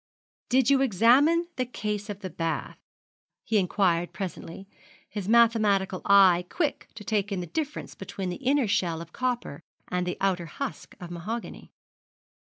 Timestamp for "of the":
2.09-2.29